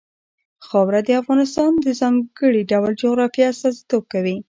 خاوره 0.67 1.01
د 1.07 1.09
افغانستان 1.21 1.71
د 1.79 1.87
ځانګړي 1.99 2.61
ډول 2.71 2.91
جغرافیه 3.01 3.45
استازیتوب 3.51 4.03
کوي. 4.13 4.35